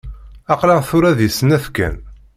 Aql-aɣ 0.53 0.81
tura 0.89 1.11
di 1.17 1.29
snat 1.37 1.65
kan. 1.75 1.95